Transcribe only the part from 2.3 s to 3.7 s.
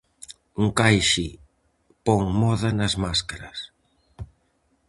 moda nas máscaras.